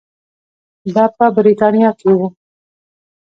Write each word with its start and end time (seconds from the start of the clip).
دا 0.95 1.05
په 1.17 1.25
برېټانیا 1.35 1.89
کې 1.99 2.11
وو. 2.17 2.27